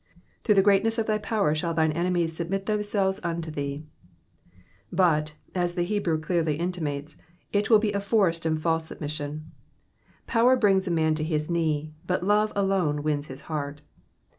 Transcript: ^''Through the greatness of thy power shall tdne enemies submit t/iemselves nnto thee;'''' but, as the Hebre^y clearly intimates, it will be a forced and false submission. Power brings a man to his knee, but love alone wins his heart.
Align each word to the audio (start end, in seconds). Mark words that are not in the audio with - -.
^''Through 0.43 0.55
the 0.55 0.63
greatness 0.63 0.97
of 0.97 1.05
thy 1.05 1.19
power 1.19 1.53
shall 1.53 1.75
tdne 1.75 1.95
enemies 1.95 2.35
submit 2.35 2.65
t/iemselves 2.65 3.21
nnto 3.21 3.53
thee;'''' 3.53 3.85
but, 4.91 5.35
as 5.53 5.75
the 5.75 5.87
Hebre^y 5.87 6.19
clearly 6.23 6.55
intimates, 6.55 7.17
it 7.53 7.69
will 7.69 7.77
be 7.77 7.91
a 7.93 7.99
forced 7.99 8.43
and 8.43 8.59
false 8.59 8.87
submission. 8.87 9.51
Power 10.25 10.55
brings 10.55 10.87
a 10.87 10.91
man 10.91 11.13
to 11.13 11.23
his 11.23 11.51
knee, 11.51 11.93
but 12.07 12.23
love 12.25 12.51
alone 12.55 13.03
wins 13.03 13.27
his 13.27 13.41
heart. 13.41 13.83